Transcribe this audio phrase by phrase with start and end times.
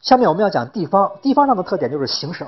[0.00, 2.46] 下面我们要讲地方，地方上的特点就是行省。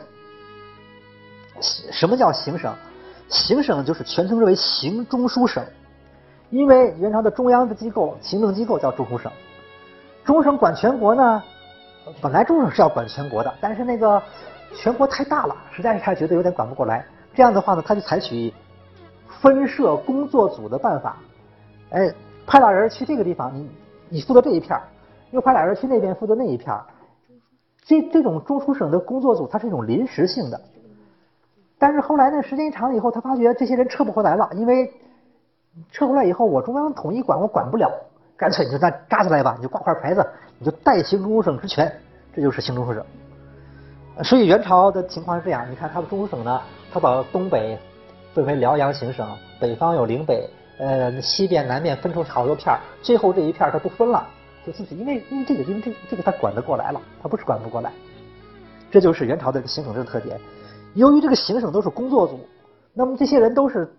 [1.61, 2.75] 什么叫行省？
[3.29, 5.65] 行省就是全称之为行中书省，
[6.51, 9.30] 因为元朝的中央的机构行政机构叫中书省，
[10.24, 11.43] 中书省管全国呢。
[12.20, 14.21] 本来中书省是要管全国的，但是那个
[14.74, 17.07] 全国太大了，实在是他觉得有点管不过来。
[17.34, 18.52] 这样的话呢，他就采取
[19.41, 21.16] 分设工作组的办法，
[21.91, 22.12] 哎，
[22.46, 23.71] 派俩人去这个地方，你
[24.09, 24.79] 你负责这一片
[25.30, 26.77] 又派俩人去那边负责那一片
[27.84, 30.60] 这这种中书省的工作组，它是一种临时性的。
[31.78, 34.88] 但是后来呢，时间一长了以后，他发觉这些人撤不回来了，因为
[35.90, 37.90] 撤回来以后，我中央统一管，我管不了，
[38.37, 40.24] 干脆你就那扎起来吧，你就挂块牌子，
[40.59, 41.92] 你就代行中书省职权，
[42.32, 43.04] 这就是行中书省。
[44.23, 47.76] 所以元朝的情况是这样，你看他的中书省呢，他把东北
[48.32, 49.26] 分为辽阳行省，
[49.59, 50.48] 北方有岭北，
[50.79, 54.24] 呃，西边南面分出好多片最后这一片他不分了，
[54.65, 57.93] 就自己因为因为这个因为这这个他管得过来了，他不是管不过来，
[58.91, 60.41] 这就是元朝的行省制的特点。
[60.95, 62.38] 由于这个行省都是工作组，
[62.95, 63.93] 那么这些人都是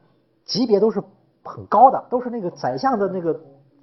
[0.45, 1.01] 级别都是
[1.43, 3.33] 很高的，都是那个宰相的那个，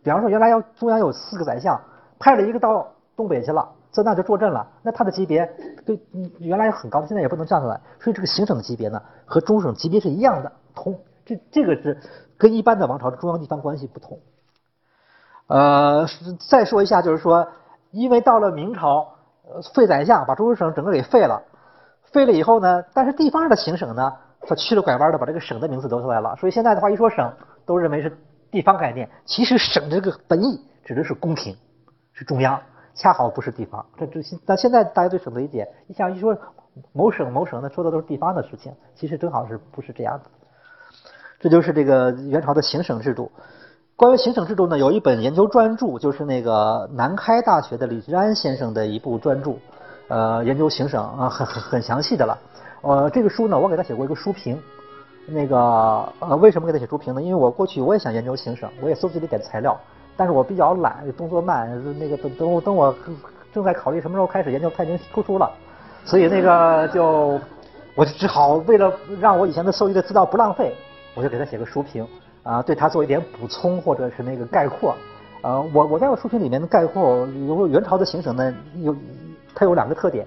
[0.03, 1.78] 比方说原来要中央有四个宰相，
[2.19, 5.44] 派了一个到东北去了，在那就坐镇了，那他的级别
[5.84, 6.00] 对
[6.39, 11.98] 原来很高，现在也不能降下来，所以这个行省的级别呢和中省级别是一样的，同这这个是
[12.39, 14.19] 跟一般的王朝的中央地方关系不同。
[15.51, 16.06] 呃，
[16.48, 17.45] 再说一下，就是说，
[17.91, 19.09] 因为到了明朝，
[19.75, 21.43] 废宰相，把中书省整个给废了。
[22.12, 24.12] 废了以后呢，但是地方的行省呢，
[24.43, 26.37] 他曲了拐弯的把这个省的名字留下来了。
[26.37, 27.33] 所以现在的话，一说省，
[27.67, 28.17] 都认为是
[28.48, 29.11] 地方概念。
[29.25, 31.56] 其实省这个本意指的是宫廷，
[32.12, 32.60] 是中央，
[32.94, 33.84] 恰好不是地方。
[33.99, 36.39] 这这现但现在大家对省的理解，你想一说
[36.93, 38.72] 某省某省呢，说的都是地方的事情。
[38.94, 40.31] 其实正好是不是这样的？
[41.41, 43.33] 这就是这个元朝的行省制度。
[44.00, 49.53] 关于行省制度呢，有一本研究专著，就是那个南开大学的李志安先生的一部专著。
[50.09, 52.39] 呃，研究行省啊，很很很详细的了。
[52.81, 54.59] 呃，这个书呢，我给他写过一个书评。
[55.27, 57.21] 那个呃，为什么给他写书评呢？
[57.21, 59.78] 因为我过去我也想研究行省，我也搜集了一点材料，
[60.16, 61.69] 但是我比较懒，动作慢。
[61.99, 62.94] 那个等等我等我
[63.53, 65.50] 正在考虑什么时候开始研究，他已经出书了，
[66.06, 67.39] 所以那个就
[67.94, 68.91] 我就只好为了
[69.21, 70.75] 让我以前的搜集的资料不浪费，
[71.15, 72.09] 我就给他写个书评
[72.43, 74.95] 啊，对它做一点补充或者是那个概括。
[75.43, 78.95] 呃，我我在我书评里面的概括，有元朝的行省呢有。
[79.53, 80.25] 它有两个特点，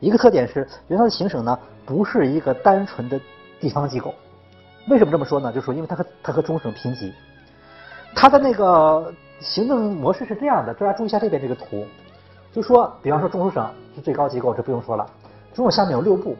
[0.00, 3.18] 一个特点是元朝的行省呢不是一个单纯的
[3.60, 4.12] 地方机构。
[4.88, 5.52] 为什么这么说呢？
[5.52, 7.14] 就是说，因为它和它和中省平级，
[8.12, 10.74] 它的那个行政模式是这样的。
[10.74, 11.86] 大家注意一下这边这个图，
[12.52, 15.06] 就说，比方说中书省是最高机构，这不用说了。
[15.54, 16.36] 中省下面有六部，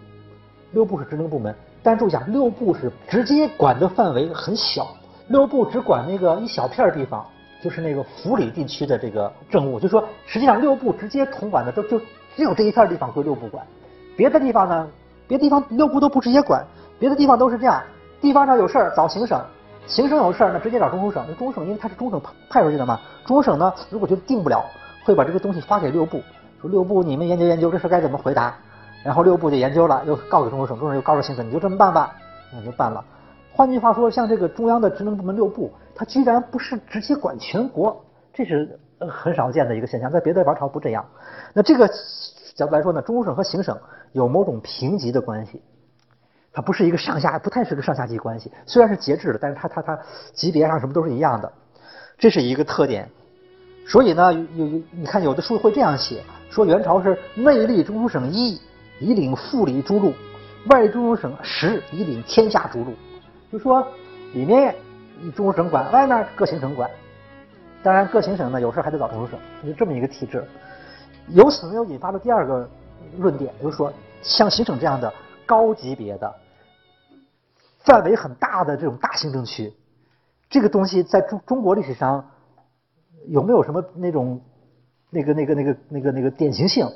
[0.73, 1.55] 六部是职能部门。
[1.85, 4.89] 但是注意一下，六部是直接管的范围很小，
[5.29, 7.25] 六部只管那个一小片地方。
[7.63, 11.99] 就是那个府里地区的这个政务，就说实际上六部直接统管的都就
[12.37, 13.67] 只有这一片地方归六部管，
[14.15, 14.87] 别的地方呢，
[15.27, 16.65] 别的地方六部都不直接管，
[16.99, 17.83] 别的地方都是这样，
[18.21, 19.43] 地方上有事儿找行省，
[19.87, 24.63] 行省有事儿呢直接找中书省，中书省因为它是中省派派出去的嘛，中书省呢如果觉得定不了，
[25.05, 26.23] 会把这个东西发给六部，
[26.61, 28.55] 说六部你们研究研究这事该怎么回答，
[29.03, 32.15] 然后六部就研究了，又告给中书省，中书省又告诉行省，你就这么办吧，
[32.53, 33.03] 那就办了。
[33.57, 35.73] 换句话说，像这个中央的职能部门六部。
[35.95, 38.79] 它居然不是直接管全国，这是
[39.09, 41.03] 很少见的一个现象，在别的王朝不这样。
[41.55, 41.89] 那这个
[42.55, 43.75] 角度来说呢，中书省和行省
[44.13, 45.63] 有某种平级的关系，
[46.53, 48.53] 它不是一个上下，不太是个上下级关系。
[48.67, 49.99] 虽然是节制的，但是它它它
[50.35, 51.51] 级别上什么都是一样的，
[52.19, 53.09] 这是一个特点。
[53.87, 58.61] 所以呢，有有你看有的书会这样写，说元朝是内立中书省一，
[59.01, 60.13] 以领副理诸路；
[60.69, 62.93] 外立中书省十，以领天下诸路。
[63.57, 63.87] 就说
[64.35, 64.75] 里面。
[65.35, 66.91] 中书省管，外面各行省管。
[67.83, 70.45] 当然，各行省呢有事还得找中书省，就这么一个体制。
[71.29, 72.69] 由此呢又引发了第二个
[73.17, 75.11] 论点，就是说，像行省这样的
[75.47, 76.35] 高级别的、
[77.79, 79.73] 范围很大的这种大行政区，
[80.51, 82.33] 这个东西在中中国历史上
[83.27, 84.43] 有没有什么那种
[85.09, 86.87] 那个那个那个那个那个典型性？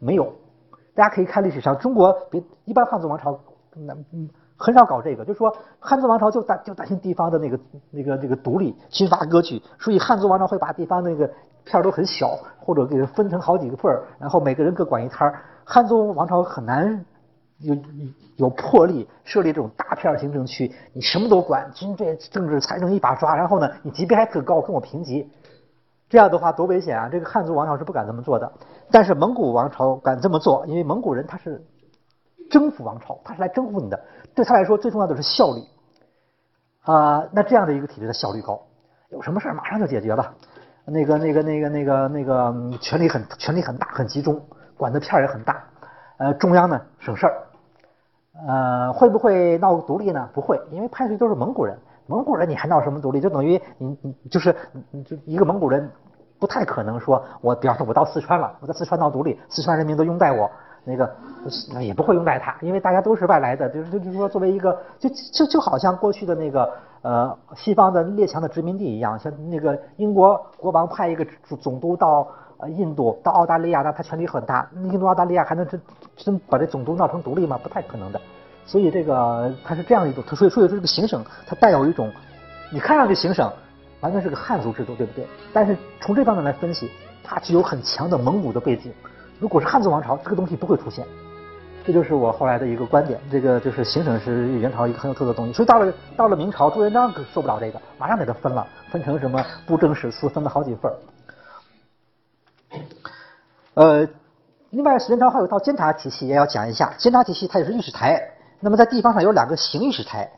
[0.00, 0.34] 没有。
[0.92, 3.38] 大家可以看历史上中国别一般汉族王朝
[3.76, 4.28] 那嗯。
[4.56, 7.58] 很少搞这个，就说汉族王朝就担就担心地方的那个
[7.90, 11.26] 那个那个独立军阀割据，所以汉族王朝会把地方那个
[11.64, 15.40] 片儿都很小，或者给分成好几个份儿，然后每个人各管一摊儿。
[15.64, 17.04] 汉族王朝很难
[17.58, 17.76] 有
[18.36, 25.28] 有魄力设立这种大片行政区，你什么都管，军队、政治、财政一把抓，然后呢，你级别还特高，跟我平级，
[26.08, 27.08] 这样的话多危险啊！
[27.10, 28.52] 这个汉族王朝是不敢这么做的，
[28.90, 31.60] 但是蒙古王朝敢这么做，因为蒙古人他是。
[32.54, 34.00] 征服王朝，他是来征服你的，
[34.32, 35.60] 对他来说最重要的是效率
[36.82, 37.24] 啊。
[37.32, 38.62] 那这样的一个体制的效率高，
[39.10, 40.32] 有什么事马上就解决了。
[40.84, 44.40] 那个、那个、那个、那个、那个权力很权力很大很集中，
[44.76, 45.64] 管的片儿也很大，
[46.18, 47.34] 呃，中央呢省事儿，
[48.46, 50.30] 呃，会不会闹独立呢？
[50.32, 51.76] 不会，因为派出去都是蒙古人，
[52.06, 53.20] 蒙古人你还闹什么独立？
[53.20, 54.54] 就等于你你就是
[55.04, 55.90] 就一个蒙古人，
[56.38, 60.48] 不太可能说我，比方说我到四川了，我在四川闹独立，四川人民都拥戴我。
[60.84, 61.10] 那个
[61.80, 66.70] 也不会拥戴他，因为大家都是外来的，就是就是说，作为一个就就就好像过去的那个
[67.02, 71.26] 呃西方的列强的殖民地一样，像那个英国国王派一个
[71.60, 72.28] 总督到
[72.58, 75.80] 呃印度到澳大利亚，那他权力很大，印度澳大利亚还能真
[76.16, 77.58] 真把这总督闹成独立吗？
[77.62, 78.20] 不太可能的。
[78.66, 82.10] 所以这个他是这样一种，所以所以说这个行省它带有一种，
[82.70, 83.50] 你看上去行省
[84.00, 85.26] 完全是个汉族制度，对不对？
[85.52, 86.90] 但是从这方面来分析，
[87.22, 88.92] 它具有很强的蒙古的背景。
[89.38, 91.04] 如果是汉族王朝，这个东西不会出现，
[91.84, 93.20] 这就是我后来的一个观点。
[93.30, 95.52] 这个就是行省是元朝一个很有特色的东西。
[95.52, 100.92] 所以到了到了明朝，朱元璋可受不了这个，马上给他分了，分成什么布政使司，分了好几份
[103.74, 104.08] 呃，
[104.70, 106.94] 另外，元朝还有一套监察体系，也要讲一下。
[106.96, 110.30] 监察体系它也是御史台，那么在地方上有两个刑御史台，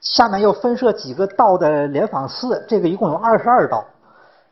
[0.00, 3.84] 下面又分设几个道的联访司，这个一共有二十二道。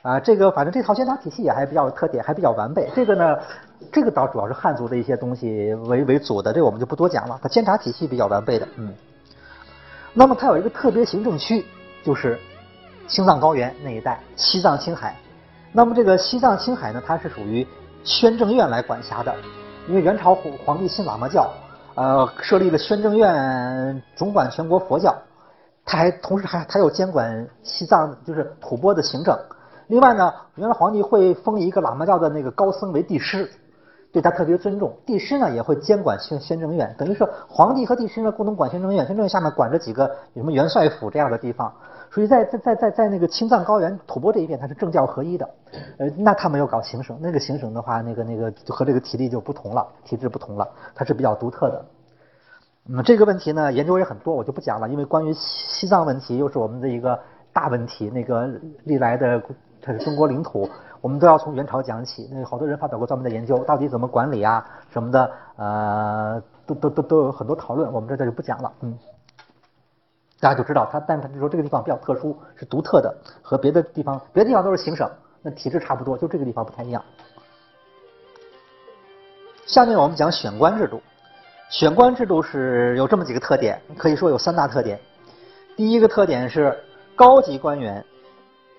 [0.04, 2.90] 啊，这个反正这套监察体系也还比较有特点，还比较完备。
[2.94, 3.38] 这个呢，
[3.90, 7.40] 这个倒主要是汉族的一些东西为为主的，这个我们就不多讲了。
[7.42, 8.92] 它监察体系比较完备的，嗯。
[10.12, 11.64] 那么它有一个特别行政区，
[12.04, 12.38] 就是
[13.06, 15.16] 青藏高原那一带，西藏、青海。
[15.72, 17.66] 那么这个西藏、青海呢，它是属于
[18.04, 19.34] 宣政院来管辖的，
[19.88, 20.34] 因为元朝
[20.66, 21.50] 皇帝信喇嘛教，
[21.94, 25.16] 呃，设立了宣政院，总管全国佛教。
[25.86, 29.34] 他还同时还他又监管西藏，就是吐蕃的行政。
[29.94, 33.48] 另外呢，原来皇帝会封一个喇嘛教的那个高僧为帝师，
[34.10, 34.92] 对他特别尊重。
[35.06, 41.72] 帝师呢也会监管宣宣政院，等于说皇帝和帝师呢共同管宣政院，宣政院下面管着几个什么元帅府这样的地方。
[42.10, 45.48] 所以在在在在在那个青藏高原吐蕃这一边，它是政教合一的。
[45.98, 51.84] 呃，那他们要搞行省，那个行省的话，那个那个就和这个体力就不同了，体制不同了，它是比较独特的。
[52.84, 57.16] 那么这个问题呢，研究也很多，我就不讲了，因为关于西藏问题又是我们的一个
[57.52, 58.50] 大问题，那个
[58.82, 59.40] 历来的。
[59.84, 60.66] 它是中国领土，
[61.02, 62.26] 我们都要从元朝讲起。
[62.32, 67.92] 那好多人发表过专门的研究，到底怎么管理啊什么的，呃，都都都都有很多讨论。
[67.92, 68.98] 我们这这就不讲了，嗯，
[70.40, 75.06] 大家就知道它，但它就说这个地方比较特殊，是独特的，和别的地方别的地方都是行省，
[75.42, 77.04] 那体制差不多，就这个地方不太一样。
[79.66, 81.02] 下面我们讲选官制度，
[81.68, 84.98] 选官制度是有这么几个特点，可以说有三大特点。
[85.76, 86.74] 第一个特点是
[87.14, 88.02] 高级官员。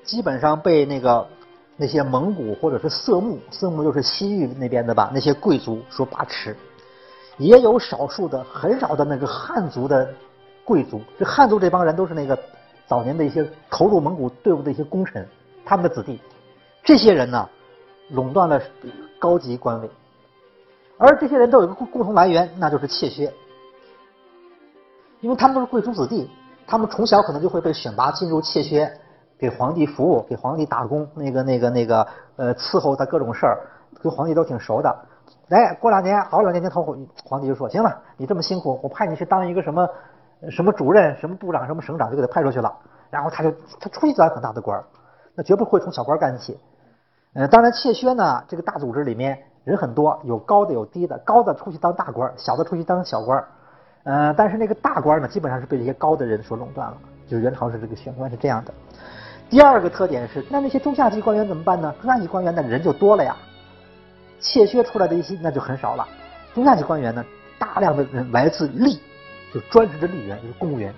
[0.06, 1.28] 基本上被那个
[1.76, 6.56] 那些蒙古或者是色目，色目就是西域那边的吧，那些贵族所把持，
[7.38, 10.08] 也有少数的很少的那个汉族的
[10.64, 11.02] 贵族。
[11.18, 12.38] 这汉族这帮人都是那个
[12.88, 15.28] 早年的一些投入蒙古队伍的一些功臣，
[15.66, 16.22] 他们的子弟。
[16.84, 17.50] 这些人呢，
[18.12, 18.62] 垄断了
[19.18, 19.90] 高级官位，
[20.98, 23.34] 而这些人都有一个共共同来源，那就是怯薛，
[25.20, 26.30] 因为他们都是贵族子弟，
[26.68, 28.96] 他们从小可能就会被选拔进入怯薛。
[29.38, 33.60] 给皇帝服务，给皇帝打工，那个、那个、那个，呃，伺候他各种事儿，
[34.02, 34.96] 跟皇帝都挺熟的。
[35.50, 39.90] 哎，过两年，熬两年年头，皇帝就说：“行了，你这么辛苦，我派你去当一个什么
[40.50, 42.74] 什么主任、什么部长、什么省长，就给他派出去了。”
[43.12, 44.84] 然后他就他出去当很大的官儿，
[45.36, 46.60] 那绝不会从小官干起。
[47.34, 53.44] 嗯，当然，妾薛呢，这个大组织里面人很多，有高的有低的，高的出去当大官，小的出去当小官。
[54.06, 56.98] 嗯，但是那个大官呢，基本上是被这些高的人所垄断了。
[57.28, 58.74] 就是元朝是这个选官是这样的。
[59.48, 61.94] 第二个特点是，那那些中下级官员怎么办呢？
[62.02, 63.38] 中下级官员那人就多了呀，
[64.40, 66.06] 窃削出来的一些那就很少了。
[66.54, 67.24] 中下级官员呢，
[67.60, 69.00] 大量的人来自吏，
[69.54, 70.94] 就专职的吏员，就是公务员。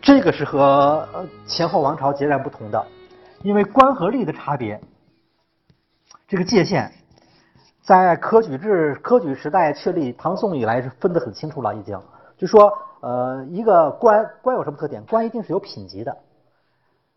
[0.00, 1.06] 这个是和
[1.46, 2.86] 前后王朝截然不同的，
[3.42, 4.80] 因为官和吏的差别，
[6.26, 6.90] 这个界限
[7.82, 12.00] 在科举制、科举时代确立，唐宋以来是分得很清楚了，已经
[12.38, 12.72] 就说。
[13.02, 15.02] 呃，一个官官有什么特点？
[15.10, 16.16] 官一定是有品级的，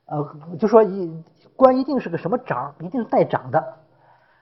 [0.08, 1.24] 呃，就说一
[1.56, 3.64] 官一定是个什么长，一定是带长的，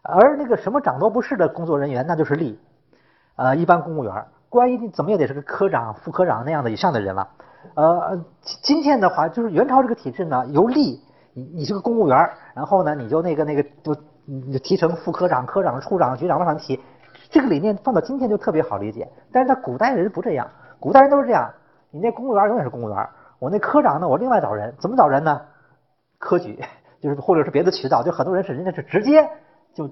[0.03, 2.55] 而那个什么长都不是的工作人员，那就是吏，
[3.35, 7.27] 呃，一般公务员，官一定怎么也得是个科长、副科长那样的以上的人了。
[7.75, 8.23] 呃，
[8.62, 10.97] 今天的话，就是元朝这个体制呢，由吏，
[11.33, 12.17] 你你是个公务员，
[12.53, 16.79] 然后呢，你就那个那个就你就提成副科长、科长、处长、局长往上提，
[17.29, 20.50] 这个理念放到今天就特别好理解，但是在古代人不这样。
[20.83, 21.49] 古代人都是这样，
[21.91, 23.07] 你那公务员永远是公务员，
[23.39, 25.39] 我那科长呢，我另外找人，怎么找人呢？
[26.19, 26.61] 科举，
[26.99, 29.29] 就是或者是别的渠道，就很多人是人家是直接
[29.73, 29.89] 就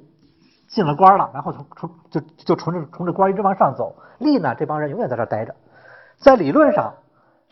[0.67, 3.95] 进了官了，然后从从就就从这从这官一直往上走。
[4.19, 5.55] 吏呢，这帮人永远在这待着，
[6.17, 6.93] 在理论上，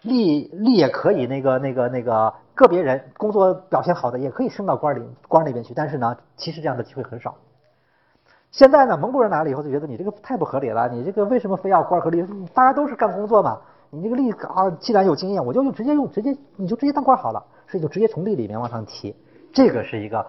[0.04, 7.34] 吏吏也可以那个那个那个个别人工作表现好的也可以升到官里官那边去，但是呢，其实这样的机会很少。
[8.52, 12.26] 现在呢，蒙古人来了以后就觉得你这个太不合理了，你这个为什么非要官和吏？
[12.54, 13.60] 大家都是干工作嘛，
[13.92, 19.16] 你这个吏啊，既然有经验，我就用直接用直接你就直接当官好了，所以就直接从吏里面往上提。
[19.54, 20.26] 这个是一个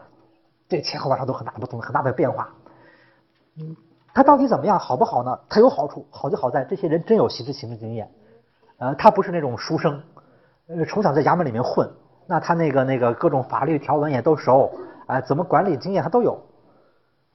[0.68, 2.50] 这前后往上都很大不同，很大的变化。
[3.58, 3.74] 嗯，
[4.12, 5.38] 他到底怎么样，好不好呢？
[5.48, 8.10] 他有好处，好就好在这些人真有实质行政经验，
[8.78, 9.98] 呃，他不是那种书生，
[10.68, 11.90] 呃，从小在衙门里面混，
[12.26, 14.70] 那他那个那个各种法律条文也都熟，
[15.06, 16.38] 啊，怎么管理经验他都有。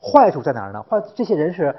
[0.05, 0.83] 坏处在哪儿呢？
[0.83, 1.75] 坏，这些人是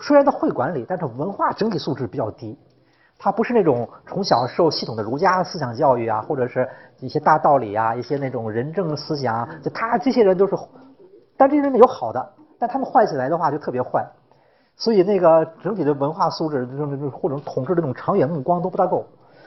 [0.00, 2.58] 虽然他会管理，但是文化整体素质比较低。
[3.20, 6.68] 他不是那种从小受系统的儒家思想教育啊，或者是
[7.00, 9.48] 一些大道理啊，一些那种仁政思想。
[9.60, 10.56] 就他这些人都是，
[11.36, 14.06] 但这些人有好的，但他们坏起来的话就特别坏。
[14.76, 19.04] 所以那个整体的文化素质，就是或者统治这种长远目光都不大够。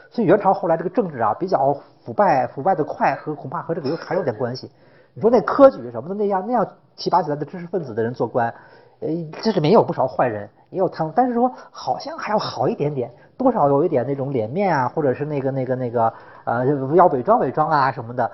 [0.10, 1.74] 所以元朝后来这个政治啊比较
[2.04, 4.70] 腐败，腐败的快和恐怕和这个有还有点关系。
[5.14, 8.54] 你说那科举什么的那样那样提拔起来的知识分子的人做官，
[9.00, 9.10] 呃，
[9.42, 16.14] 这里面也有不少坏人，也有贪，但是说好像还要好一点点，多少有一点那种脸面啊，或者是那个那个那个
[16.46, 16.66] 呃
[16.96, 18.32] 要伪装伪装啊什么的。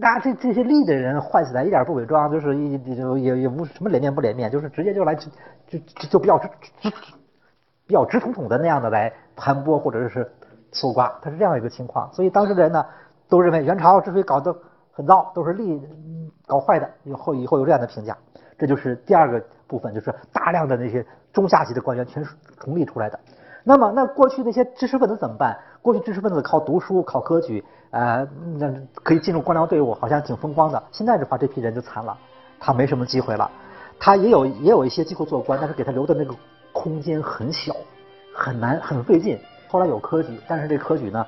[0.00, 5.28] 那这这些吏的人坏起来一点不伪装，就是一就也也无什么脸面不脸面，就是直接就来就
[5.66, 5.78] 就
[6.08, 6.48] 就比较直
[6.80, 6.90] 直
[7.86, 10.30] 比较直统统的那样的来盘剥或者是
[10.72, 12.10] 搜刮，他是这样一个情况。
[12.14, 12.86] 所以当时的人呢
[13.28, 14.56] 都认为元朝之所以搞得
[14.98, 15.80] 很糟，都是利
[16.44, 16.90] 搞坏的。
[17.04, 18.18] 以后以后有这样的评价，
[18.58, 23.16] 这就是第二个部分，就是大量的那些中下级的官员全是从吏出来的。
[23.62, 25.56] 那么，那过去那些知识分子怎么办？
[25.82, 28.26] 过去知识分子靠读书、考科举，呃，
[28.58, 28.74] 那
[29.04, 30.82] 可以进入官僚队伍，好像挺风光的。
[30.90, 32.18] 现在的话，这批人就惨了，
[32.58, 33.48] 他没什么机会了。
[34.00, 36.34] 他也有也有一些机会做官，但是给他留的那个
[36.72, 37.72] 空间很小，
[38.34, 39.38] 很难，很费劲。
[39.68, 41.24] 后来有科举，但是这科举呢，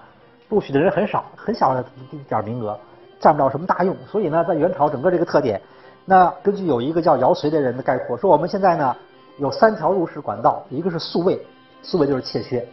[0.48, 2.76] 录取的人很少，很小的一点名额。
[3.20, 5.60] 占不了什么大用，所以呢，在元朝整个这个特点，
[6.06, 8.96] 那根据有一个叫姚绥的人的概括，说我们现在呢
[9.36, 11.38] 有三条入仕管道，一个是宿卫，
[11.82, 12.64] 宿卫就是怯薛；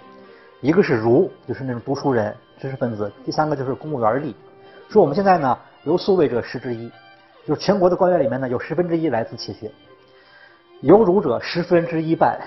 [0.61, 4.33] 一个是儒，就是那种读书人、知识分子；第三个就是公务员吏。
[4.87, 6.89] 说我们现在呢由宿卫者十之一，
[7.45, 9.69] 就是全国的官员里面呢有十分之一来自怯薛；
[10.79, 12.39] 由儒者十分之一半，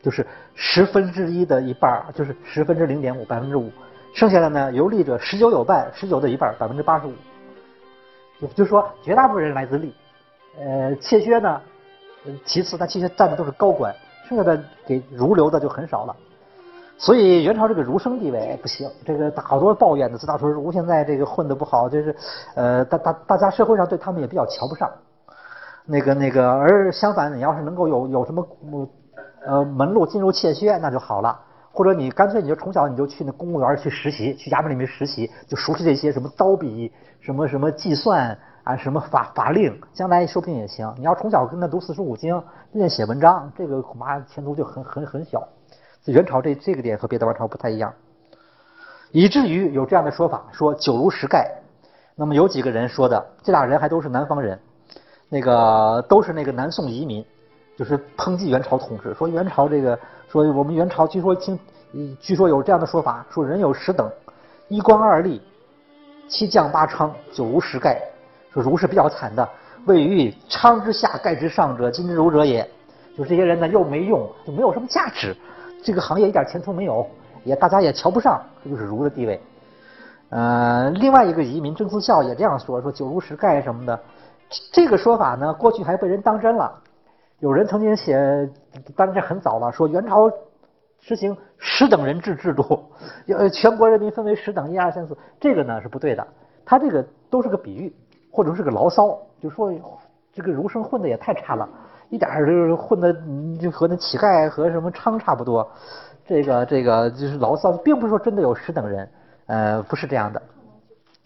[0.00, 3.68] 就是十分之一的一半，就是十分之零点五，百分之五。
[4.16, 7.12] 剩下的呢，游历者十九有半，十九的一半，百分之八十五。
[8.40, 9.92] 就就说绝大部分人来自吏，
[10.58, 11.60] 呃，妾薛呢，
[12.46, 13.94] 其次，但其实占的都是高官，
[14.26, 16.16] 剩下的给儒流的就很少了。
[16.96, 22.16] 所以元朝这个儒生地位不行，这个好多抱怨的，自大说儒现在这个混的不好，就是
[22.54, 24.90] 呃，大大大家社会上对他们也比较瞧不上。
[25.84, 28.48] 那个那个，而相反，你要是能够有有什么
[29.44, 31.38] 呃门路进入妾薛，那就好了。
[31.76, 36.90] 或者你干脆你就从小你就去那公务员去实习，去衙门里面实习，就熟悉这些什么刀笔、
[37.20, 40.90] 什么什么计算啊、什么法法令，将来说不定也行。
[40.96, 42.42] 你要从小跟他读四书五经，
[42.72, 45.46] 练写文章，这个恐怕前途就很很很小。
[46.06, 47.92] 元朝这这个点和别的王朝不太一样，
[49.12, 51.46] 以至于有这样的说法，说九如石盖。
[52.14, 54.58] 那么有几个人说的，这俩人还都是南方人，
[55.28, 57.22] 那个都是那个南宋移民，
[57.76, 59.98] 就是抨击元朝统治，说元朝这个。
[60.44, 61.58] 说我们元朝据说听，
[62.20, 64.10] 据说有这样的说法，说人有十等，
[64.68, 65.40] 一官二吏，
[66.28, 67.98] 七将八娼，九如十盖。
[68.52, 69.48] 说儒是比较惨的，
[69.86, 72.68] 位于娼之下，盖之上者，今之儒者也。
[73.16, 75.34] 就这些人呢，又没用，就没有什么价值，
[75.82, 77.06] 这个行业一点前途没有，
[77.44, 79.40] 也大家也瞧不上，这就是儒的地位。
[80.28, 83.98] 呃，另外一个移民郑思孝也这样说，说九如十盖什么的，
[84.70, 86.70] 这个说法呢，过去还被人当真了。
[87.40, 88.48] 有人曾经写，
[88.96, 90.30] 当然这很早了，说元朝
[91.00, 92.84] 实行十等人制制度，
[93.28, 96.26] 呃，全国人民分为十等，一二三四，这个呢是不对的。
[96.64, 97.94] 他这个都是个比喻，
[98.32, 99.70] 或者是个牢骚，就说
[100.32, 101.68] 这个儒生混的也太差了，
[102.08, 103.12] 一点儿就是混的
[103.60, 105.70] 就和那乞丐和什么娼差不多。
[106.26, 109.08] 这个这个就是牢骚，并不是说真的有十等人，
[109.46, 110.40] 呃，不是这样的。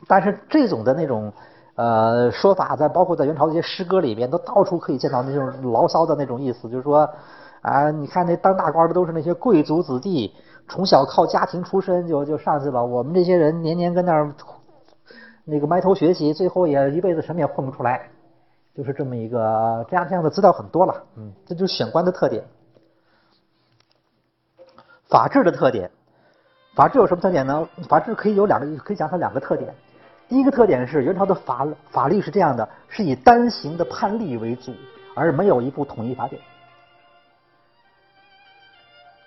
[0.08, 1.32] 但是这种的那种。
[1.80, 7.08] 呃，说法在包括在元朝的一些诗歌里边，都到处可以见到那种牢骚的那种意思，就是说，
[7.62, 10.30] 啊，你看那当大官的都是那些贵族子弟，
[10.68, 14.30] 从小靠家庭出身就就上去了，我们这些人年年跟那儿
[15.46, 18.10] 那个埋头学习，最后也一辈子什么也混不出来，
[18.76, 22.44] 就是这么一个这样这样的资料很多了，嗯，这就是选官的特点。
[25.08, 25.90] 法治的特点，
[26.74, 27.66] 法治有什么特点呢？
[27.88, 29.74] 法治可以有两个，可以讲它两个特点。
[30.30, 34.72] 第一个特点是元朝的法法律是这样的，是以单行的判例为主，
[35.16, 36.40] 而没有一部统一法典。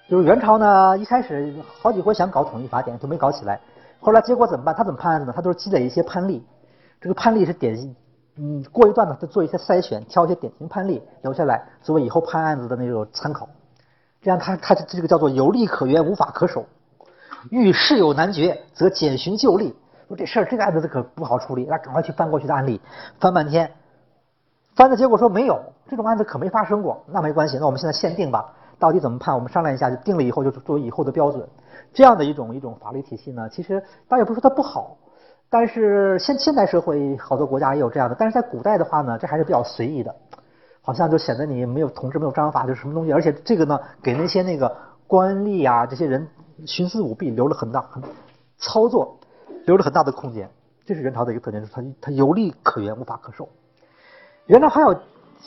[0.09, 3.59] 就是元朝呢，一开始好几回想搞统一法典都没搞起来，
[3.99, 4.73] 后来结果怎么办？
[4.73, 5.33] 他怎么判案子呢？
[5.35, 6.41] 他都是积累一些判例，
[7.01, 7.93] 这个判例是典型
[8.37, 13.49] 嗯，过一段呢，他做一些筛选，挑一些典型判例留下来，作为以后判案子的那种参考。
[14.21, 16.65] 这样，他他这个叫做有利可原，无法可守。
[17.49, 19.75] 遇事有难决，则简寻旧例。
[20.15, 22.79] 这事儿这个案子可不好处理，那赶快去翻过去的案例，
[23.19, 23.71] 翻半天，
[24.75, 27.03] 翻的结果说没有这种案子可没发生过。
[27.07, 29.33] 那没关系，那我们现在限定吧，到底怎么判？
[29.33, 31.47] 我们商量一下，就定了以后就作为以后的标准。
[31.93, 34.97] 这样的一种一种法律体系呢，其实倒也不是说它不好。
[35.49, 40.15] 但是现现代社会好多国家也有这样的，但是在古代的话呢，这还是比较随意的，
[40.81, 43.13] 好像就显得你没有统治、没有章法，就是什么东西。
[43.13, 46.27] 而且这个呢，给那些那个官吏啊这些人
[46.65, 48.01] 徇私舞弊留了很大很
[48.57, 49.15] 操作，
[49.65, 50.49] 留了很大的空间。
[50.85, 53.47] 这是元朝的一个特点，是它它有利可原，无法可受。
[54.47, 54.93] 元朝还有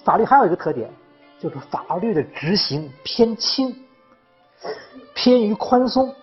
[0.04, 0.90] 法律还有一个特点，
[1.38, 3.74] 就是法律的执行偏轻，
[5.14, 6.14] 偏于宽松，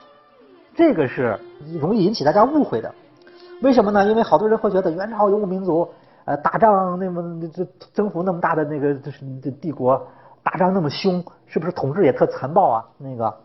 [0.75, 1.39] 这个是
[1.79, 2.93] 容易引起大家误会的。
[3.62, 4.05] 为什么呢？
[4.07, 5.88] 因为好多人会觉得元朝游牧民族，
[6.25, 9.23] 呃，打仗那么这征服那么大的那个就是
[9.62, 10.05] 帝国，
[10.41, 12.85] 打仗那么凶，是不是统治也特残暴啊？
[12.97, 13.38] 那个，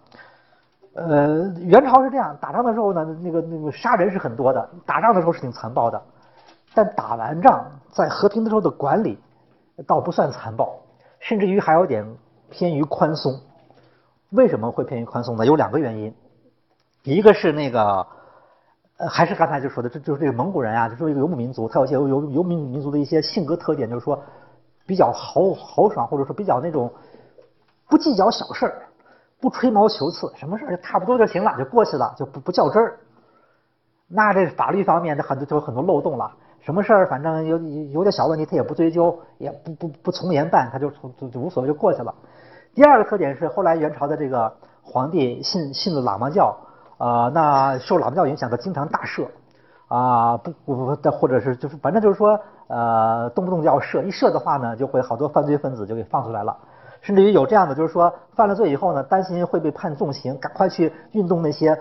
[1.07, 6.03] 呃，元朝是这样，打仗的时候呢，那个那个杀人是很多的，打仗的时候是挺残暴的，
[6.75, 9.19] 但打完仗在和平的时候的管理
[9.87, 10.81] 倒不算残暴，
[11.21, 12.05] 甚至于还有点
[12.51, 13.39] 偏于宽松。
[14.31, 15.47] 为什么会偏于宽松呢？
[15.47, 16.15] 有两个原因，
[17.05, 18.07] 一个是那个。
[19.01, 24.21] 呃，还是刚才就说的，这就是这个蒙古人啊，就是一个游牧民族，他有些游游牧民族的一些性格特点，就是说
[24.89, 26.93] 比较豪豪爽，或者说比较那种
[27.89, 28.88] 不计较小事儿，
[29.41, 32.99] 不吹毛求疵，什么事儿就差不多就行了，就过去了，就不不较真儿。
[34.09, 37.59] 那这法律方面的很多就有很多漏洞了，什么事儿反正有
[37.91, 42.15] 有点小问题，他也不追究，也不不不从严办，他就就就无所谓就过去了。
[42.75, 46.57] 第二个特点是，后来元朝的这个皇帝信信了喇嘛教。
[46.99, 49.25] 啊，那受喇嘛教影响，他经常大赦，
[49.87, 56.59] 啊，不不不，或者是就是反正就是说，呃，动不动就要赦，一赦的话呢，就会好多犯罪分子就给放出来了，
[57.01, 61.79] 甚至于有这样的，就是说犯了罪以后呢，担心会被判重刑，赶快去运动那些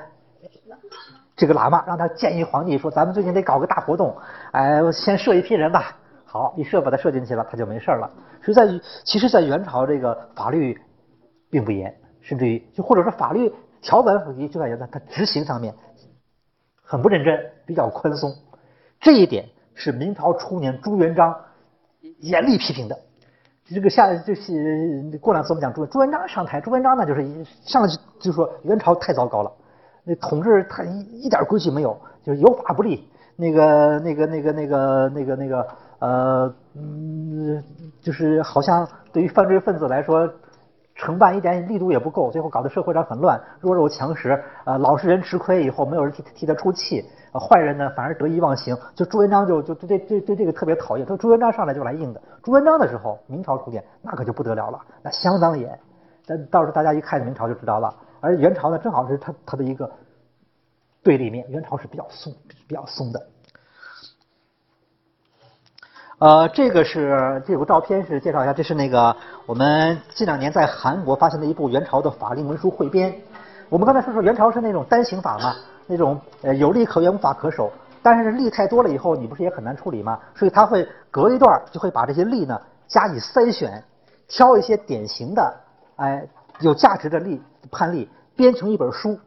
[1.36, 4.16] 这个喇嘛，让他建议皇帝说，咱们最近得搞个大活动，
[4.52, 5.98] 哎，先设一批人吧。
[6.26, 8.12] 好，一设把他设进去了，他就没事了。
[8.44, 8.68] 所以在
[9.04, 10.78] 其实，在元朝这个法律
[11.50, 13.54] 并不严，甚至于就或者说法律。
[13.80, 15.74] 条文和就感觉呢，它执行上面
[16.84, 18.36] 很不认真，比较宽松。
[19.00, 21.34] 这一点是明朝初年朱元璋
[22.20, 23.00] 严厉批评的。
[23.70, 27.26] 这个下就是过两次我们讲朱朱元璋上台，朱元璋呢就是
[27.66, 29.52] 上来就就说元朝太糟糕了，
[30.04, 33.08] 那统治他一一点规矩没有，就是有法不立。
[33.36, 35.68] 那个那个那个那个那个那个
[36.00, 37.64] 呃嗯，
[38.02, 40.28] 就是好像对于犯罪分子来说。
[40.98, 48.76] 承办一点力度也不够，最后搞得社会上很乱，弱肉强食，呃，老实人吃亏以后没有人替替他出气，坏人呢反而得意忘形。
[48.96, 52.22] 就朱元璋就就对对对这个特别讨厌，说朱元璋上来就来硬的。
[52.42, 55.80] 朱元璋的时候，明朝初年那可就不得了了，那相当严。
[56.26, 57.94] 但到时候大家一看明朝就知道了。
[58.20, 59.90] 而元朝呢，正好是他他的一个
[61.04, 62.34] 对立面，元朝是比较松
[62.68, 63.28] 比较松的。
[66.20, 73.14] 呃，这个是这有个照片是介绍一下，这是那个我们近两年在韩国发现的一部元朝的法令文书汇编。
[73.70, 75.54] 我们刚才说说元朝是那种单行法嘛，
[75.86, 80.18] 那种呃有利可原无法可守，但是例太多了以后，你不是也很难处理吗？
[80.34, 83.84] 所以他会隔一段就会把这些例呢加以筛选，
[84.28, 85.54] 挑一些典型的
[85.98, 86.28] 哎
[86.62, 89.20] 有价值的例判例，编成一本书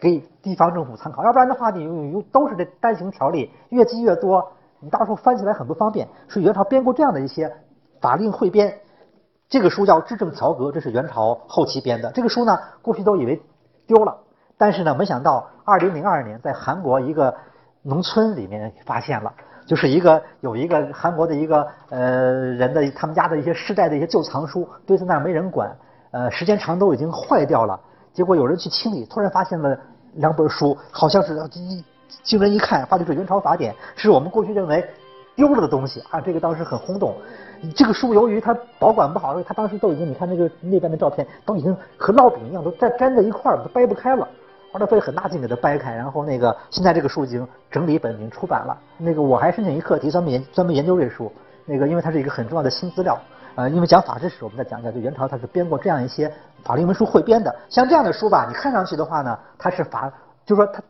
[0.00, 1.22] 给地方政府参考。
[1.22, 4.50] 要不然的话，你用都是这单行条例，越积越多。
[4.84, 7.50] 你到时候翻起来很不方便，所以元朝编过这样的一些
[8.02, 8.78] 法令汇编，
[9.48, 12.12] 这个书叫《制政条格》，这是元朝后期编的。
[12.12, 13.40] 这个书呢，过去都以为
[13.86, 14.14] 丢了，
[14.58, 17.34] 但是呢，没想到二零零二年在韩国一个
[17.82, 19.32] 农村里面发现了，
[19.66, 25.74] 就是一个有一个韩国的一个呃人的他们家的一些世代的一些旧藏书堆在那儿没人管，
[26.10, 27.80] 呃，时间长都已经坏掉了。
[28.12, 29.76] 结果有人去清理，突然发现了
[30.14, 31.34] 两本书，好像是。
[32.22, 34.84] 经人一看，发现是元朝法典，是我们过去认为
[35.36, 36.20] 丢了的东西啊！
[36.20, 37.14] 这个当时很轰动。
[37.74, 44.28] 这个书由于它保管不好，所以它当时都已经，你看那个那边的照片，都已经和烙饼一样，都粘粘在一块儿了，都掰不开了。
[44.72, 48.76] 后来费很大劲给它掰开，然后那个现在这个书已经整理本已经出版了。
[48.98, 51.30] 那个我还申请一课题，专门研专门研究这书。
[51.64, 53.18] 那个因为它是一个很重要的新资料。
[53.56, 56.32] 呃，因为讲法制史，我们再讲一下，就元朝它是编过这样一些
[56.64, 57.54] 法令文书汇编的。
[57.68, 60.12] 像这样的书吧，你看上去的话呢，它是法，
[60.46, 60.82] 就是说它。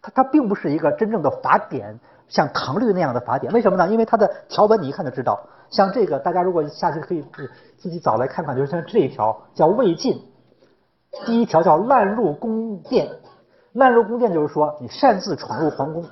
[0.00, 3.88] 它它并不是一个真正的法典，像唐律那样的法典，为什么呢？
[3.88, 7.24] 因为它的条文你一看就知道，像这个大家如果下去可以
[7.76, 10.22] 自己找来看看，就是像这一条叫魏禁，
[11.26, 13.08] 第一条叫滥入宫殿，
[13.72, 16.04] 滥入宫殿就是说你擅自闯入皇宫，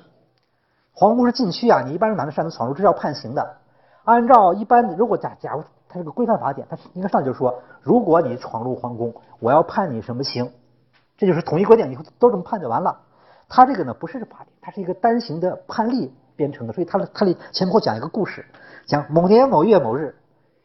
[0.93, 3.57] 皇宫是禁区啊，你一般人哪能擅自闯入，这是要判刑的。
[4.05, 10.53] 按照一般，如果假假如它是个规范法典，它应该上就说，如果你闯入皇宫，我要判你什么刑，
[11.17, 13.01] 这就是统一规定，以后都这么判就完了。
[13.49, 18.45] 他这个呢不是法典，它是一个单行的判例编成的，所以它它里前后讲一个故事，
[18.87, 20.15] 讲某年某月某日，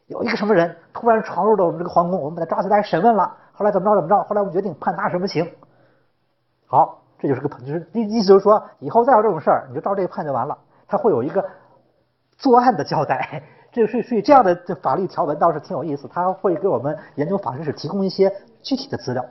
[0.08, 5.50] 有一个什么人突然闯入了我们这个皇宫，我们把他抓起来审问了，后来怎么着怎么着，后来我们决定判他什么刑。
[6.66, 11.46] 好，这就是个就是意意思就是说，以后再有这种事儿，你就照这个判就完了，他会有一个
[12.38, 13.44] 作案的交代。
[13.72, 19.24] 这个是所以这样的这法律条文倒是挺有意思，他会给我们研究法制史提供一些具体的资料。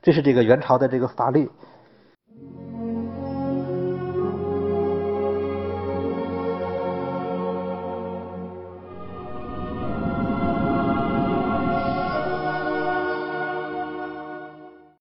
[0.00, 1.50] 这是这个元朝的这个法律。